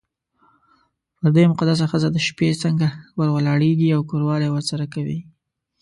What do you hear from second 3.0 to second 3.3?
ور